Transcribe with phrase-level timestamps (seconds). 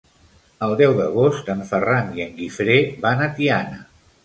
[0.67, 3.81] El deu d'agost en Ferran i en Guifré van a Tiana.